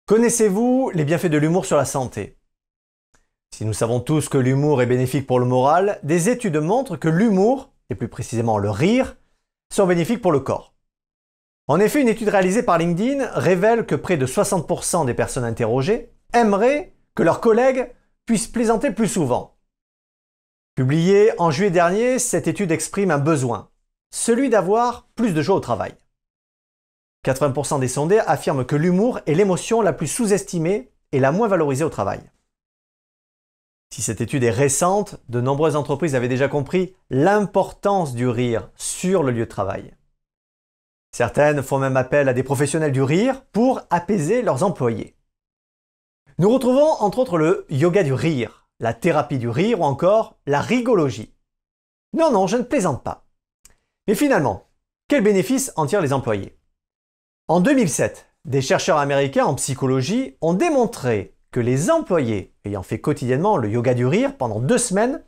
Connaissez-vous 0.07 0.91
les 0.95 1.05
bienfaits 1.05 1.27
de 1.27 1.37
l'humour 1.37 1.67
sur 1.67 1.77
la 1.77 1.85
santé? 1.85 2.39
Si 3.55 3.67
nous 3.67 3.75
savons 3.75 4.01
tous 4.01 4.31
que 4.31 4.39
l'humour 4.39 4.81
est 4.81 4.87
bénéfique 4.87 5.27
pour 5.27 5.39
le 5.39 5.45
moral, 5.45 6.01
des 6.03 6.31
études 6.31 6.57
montrent 6.57 6.97
que 6.97 7.09
l'humour, 7.09 7.75
et 7.91 7.95
plus 7.95 8.09
précisément 8.09 8.57
le 8.57 8.71
rire, 8.71 9.19
sont 9.71 9.87
bénéfiques 9.87 10.23
pour 10.23 10.33
le 10.33 10.41
corps. 10.41 10.73
En 11.69 11.81
effet, 11.81 12.01
une 12.01 12.09
étude 12.09 12.29
réalisée 12.29 12.63
par 12.63 12.79
LinkedIn 12.79 13.29
révèle 13.33 13.87
que 13.87 13.97
près 13.97 14.17
de 14.17 14.27
60% 14.27 15.05
des 15.05 15.15
personnes 15.15 15.45
interrogées 15.45 16.13
aimeraient 16.33 16.95
que 17.17 17.25
leurs 17.25 17.41
collègues 17.41 17.93
puissent 18.25 18.47
plaisanter 18.47 18.93
plus 18.93 19.09
souvent. 19.09 19.57
Publiée 20.77 21.33
en 21.39 21.51
juillet 21.51 21.71
dernier, 21.71 22.19
cette 22.21 22.47
étude 22.47 22.71
exprime 22.71 23.11
un 23.11 23.19
besoin, 23.19 23.71
celui 24.13 24.49
d'avoir 24.49 25.09
plus 25.17 25.33
de 25.33 25.43
joie 25.43 25.57
au 25.57 25.61
travail. 25.61 25.95
80% 27.27 27.81
des 27.81 27.89
sondés 27.89 28.21
affirment 28.21 28.65
que 28.65 28.77
l'humour 28.77 29.19
est 29.27 29.35
l'émotion 29.35 29.83
la 29.83 29.93
plus 29.93 30.07
sous-estimée 30.07 30.93
et 31.11 31.19
la 31.19 31.33
moins 31.33 31.49
valorisée 31.49 31.83
au 31.83 31.91
travail. 31.91 32.21
Si 33.93 34.03
cette 34.03 34.21
étude 34.21 34.45
est 34.45 34.51
récente, 34.51 35.17
de 35.29 35.41
nombreuses 35.41 35.75
entreprises 35.75 36.15
avaient 36.15 36.29
déjà 36.29 36.47
compris 36.47 36.95
l'importance 37.11 38.15
du 38.15 38.29
rire 38.29 38.71
sur 38.77 39.25
le 39.25 39.33
lieu 39.33 39.47
de 39.47 39.51
travail. 39.51 39.96
Certaines 41.17 41.63
font 41.63 41.79
même 41.79 41.97
appel 41.97 42.29
à 42.29 42.35
des 42.35 42.43
professionnels 42.43 42.93
du 42.93 43.01
rire 43.01 43.43
pour 43.47 43.81
apaiser 43.89 44.43
leurs 44.43 44.65
employés. 44.65 45.17
Nous 46.37 46.51
retrouvons 46.51 46.91
entre 47.01 47.21
autres 47.21 47.39
le 47.39 47.65
yoga 47.71 48.03
du 48.03 48.13
rire, 48.13 48.69
la 48.81 48.93
thérapie 48.93 49.39
du 49.39 49.49
rire 49.49 49.81
ou 49.81 49.85
encore 49.85 50.37
la 50.45 50.61
rigologie. 50.61 51.33
Non, 52.13 52.31
non, 52.31 52.47
je 52.47 52.59
ne 52.59 52.65
plaisante 52.65 53.03
pas. 53.03 53.25
Mais 54.07 54.15
finalement, 54.15 54.69
quels 55.09 55.23
bénéfices 55.23 55.73
en 55.77 55.87
tirent 55.87 56.03
les 56.03 56.13
employés? 56.13 56.59
En 57.49 57.61
2007, 57.61 58.27
des 58.45 58.61
chercheurs 58.61 58.99
américains 58.99 59.47
en 59.47 59.55
psychologie 59.55 60.37
ont 60.43 60.53
démontré 60.53 61.35
que 61.51 61.61
les 61.61 61.91
employés 61.91 62.55
ayant 62.67 62.83
fait 62.83 63.01
quotidiennement 63.01 63.57
le 63.57 63.71
yoga 63.71 63.95
du 63.95 64.05
rire 64.05 64.37
pendant 64.37 64.61
deux 64.61 64.77
semaines 64.77 65.25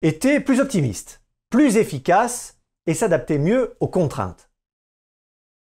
étaient 0.00 0.40
plus 0.40 0.60
optimistes, 0.60 1.20
plus 1.50 1.76
efficaces 1.76 2.62
et 2.86 2.94
s'adaptaient 2.94 3.36
mieux 3.36 3.76
aux 3.80 3.88
contraintes. 3.88 4.47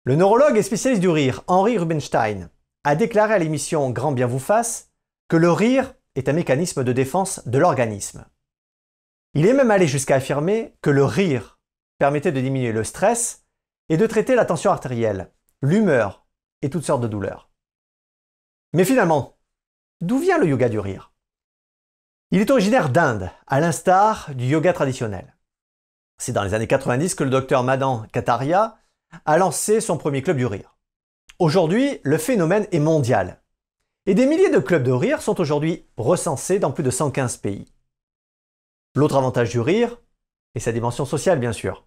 Le 0.05 0.15
neurologue 0.15 0.57
et 0.57 0.63
spécialiste 0.63 1.01
du 1.01 1.07
rire, 1.07 1.43
Henri 1.47 1.77
Rubinstein, 1.77 2.49
a 2.83 2.95
déclaré 2.95 3.35
à 3.35 3.37
l'émission 3.37 3.89
Grand 3.89 4.11
bien 4.11 4.27
vous 4.27 4.39
fasse 4.39 4.91
que 5.29 5.37
le 5.37 5.49
rire 5.49 5.93
est 6.15 6.27
un 6.27 6.33
mécanisme 6.33 6.83
de 6.83 6.91
défense 6.91 7.47
de 7.47 7.57
l'organisme. 7.57 8.25
Il 9.33 9.45
est 9.45 9.53
même 9.53 9.71
allé 9.71 9.87
jusqu'à 9.87 10.15
affirmer 10.15 10.75
que 10.81 10.89
le 10.89 11.05
rire 11.05 11.57
permettait 11.99 12.33
de 12.33 12.41
diminuer 12.41 12.73
le 12.73 12.83
stress 12.83 13.45
et 13.87 13.95
de 13.95 14.05
traiter 14.05 14.35
la 14.35 14.43
tension 14.43 14.71
artérielle, 14.71 15.31
l'humeur 15.61 16.27
et 16.61 16.69
toutes 16.69 16.83
sortes 16.83 17.01
de 17.01 17.07
douleurs. 17.07 17.49
Mais 18.73 18.83
finalement, 18.83 19.37
d'où 20.01 20.19
vient 20.19 20.37
le 20.37 20.47
yoga 20.47 20.67
du 20.67 20.79
rire? 20.79 21.13
Il 22.31 22.41
est 22.41 22.51
originaire 22.51 22.89
d'Inde, 22.89 23.29
à 23.47 23.61
l'instar 23.61 24.35
du 24.35 24.47
yoga 24.47 24.73
traditionnel. 24.73 25.37
C'est 26.17 26.33
dans 26.33 26.43
les 26.43 26.53
années 26.53 26.67
90 26.67 27.15
que 27.15 27.23
le 27.23 27.29
docteur 27.29 27.63
Madan 27.63 28.05
Kataria 28.11 28.77
a 29.25 29.37
lancé 29.37 29.81
son 29.81 29.97
premier 29.97 30.21
club 30.21 30.37
du 30.37 30.45
rire. 30.45 30.75
Aujourd'hui, 31.39 31.99
le 32.03 32.17
phénomène 32.17 32.67
est 32.71 32.79
mondial. 32.79 33.41
Et 34.05 34.15
des 34.15 34.25
milliers 34.25 34.49
de 34.49 34.59
clubs 34.59 34.83
de 34.83 34.91
rire 34.91 35.21
sont 35.21 35.39
aujourd'hui 35.39 35.85
recensés 35.97 36.59
dans 36.59 36.71
plus 36.71 36.83
de 36.83 36.91
115 36.91 37.37
pays. 37.37 37.73
L'autre 38.95 39.15
avantage 39.15 39.49
du 39.49 39.59
rire 39.59 39.99
est 40.55 40.59
sa 40.59 40.71
dimension 40.71 41.05
sociale, 41.05 41.39
bien 41.39 41.53
sûr. 41.53 41.85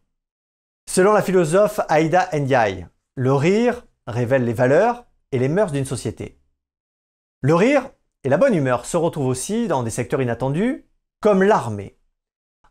Selon 0.88 1.12
la 1.12 1.22
philosophe 1.22 1.81
Aïda 1.88 2.29
Ndiaye, 2.33 2.87
le 3.14 3.33
rire 3.35 3.85
révèle 4.07 4.44
les 4.44 4.53
valeurs 4.53 5.05
et 5.33 5.38
les 5.38 5.48
mœurs 5.48 5.72
d'une 5.72 5.85
société. 5.85 6.40
Le 7.42 7.55
rire 7.55 7.90
et 8.24 8.29
la 8.29 8.38
bonne 8.38 8.55
humeur 8.55 8.87
se 8.87 8.96
retrouvent 8.96 9.27
aussi 9.29 9.68
dans 9.68 9.83
des 9.83 9.90
secteurs 9.90 10.22
inattendus, 10.22 10.87
comme 11.20 11.42
l'armée. 11.42 11.98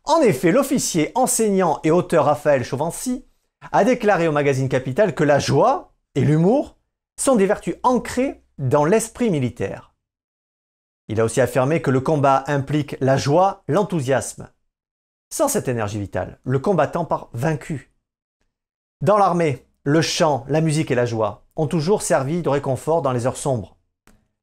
En 0.04 0.20
effet, 0.20 0.52
l'officier, 0.52 1.12
enseignant 1.14 1.80
et 1.82 1.90
auteur 1.90 2.26
Raphaël 2.26 2.64
Chauvency 2.64 3.26
a 3.72 3.84
déclaré 3.84 4.28
au 4.28 4.32
magazine 4.32 4.68
Capital 4.68 5.14
que 5.14 5.24
la 5.24 5.38
joie 5.38 5.92
et 6.14 6.22
l'humour 6.22 6.76
sont 7.18 7.36
des 7.36 7.46
vertus 7.46 7.76
ancrées 7.82 8.42
dans 8.58 8.84
l'esprit 8.84 9.30
militaire. 9.30 9.94
Il 11.08 11.20
a 11.20 11.24
aussi 11.24 11.40
affirmé 11.40 11.82
que 11.82 11.90
le 11.90 12.00
combat 12.00 12.44
implique 12.46 12.96
la 13.00 13.16
joie, 13.16 13.62
l'enthousiasme. 13.68 14.50
Sans 15.32 15.48
cette 15.48 15.68
énergie 15.68 16.00
vitale, 16.00 16.40
le 16.44 16.58
combattant 16.58 17.04
part 17.04 17.28
vaincu. 17.32 17.92
Dans 19.02 19.18
l'armée, 19.18 19.66
le 19.84 20.02
chant, 20.02 20.44
la 20.48 20.60
musique 20.60 20.90
et 20.90 20.96
la 20.96 21.06
joie 21.06 21.44
ont 21.54 21.66
toujours 21.66 22.02
servi 22.02 22.42
de 22.42 22.48
réconfort 22.48 23.02
dans 23.02 23.12
les 23.12 23.26
heures 23.26 23.36
sombres. 23.36 23.76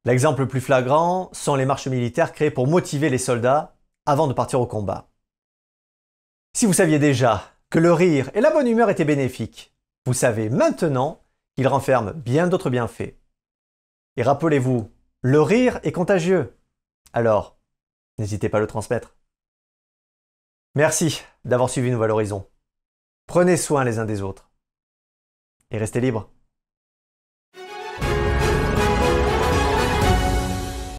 L'exemple 0.06 0.42
le 0.42 0.48
plus 0.48 0.62
flagrant 0.62 1.30
sont 1.32 1.56
les 1.56 1.66
marches 1.66 1.88
militaires 1.88 2.34
créées 2.34 2.52
pour 2.52 2.68
motiver 2.68 3.10
les 3.10 3.18
soldats 3.18 3.76
avant 4.06 4.28
de 4.28 4.34
partir 4.34 4.60
au 4.60 4.68
combat. 4.68 5.10
Si 6.56 6.66
vous 6.66 6.74
saviez 6.74 7.00
déjà 7.00 7.53
que 7.74 7.80
le 7.80 7.92
rire 7.92 8.30
et 8.36 8.42
la 8.42 8.52
bonne 8.52 8.68
humeur 8.68 8.92
étaient 8.92 9.04
bénéfiques. 9.04 9.74
Vous 10.06 10.14
savez 10.14 10.48
maintenant 10.48 11.24
qu'ils 11.56 11.68
renferment 11.68 12.14
bien 12.14 12.46
d'autres 12.46 12.70
bienfaits. 12.70 13.18
Et 14.16 14.22
rappelez-vous, 14.22 14.92
le 15.24 15.42
rire 15.42 15.80
est 15.82 15.92
contagieux. 15.92 16.56
Alors, 17.14 17.58
n'hésitez 18.20 18.48
pas 18.48 18.60
à 18.60 18.62
le 18.62 18.68
transmettre. 18.68 19.18
Merci 20.76 21.24
d'avoir 21.46 21.68
suivi 21.68 21.90
Nous 21.90 21.98
Valorisons. 21.98 22.48
Prenez 23.26 23.58
soin 23.58 23.84
les 23.84 23.98
uns 23.98 24.06
des 24.06 24.22
autres. 24.22 24.52
Et 25.72 25.80
restez 25.80 26.00
libres. 26.00 26.30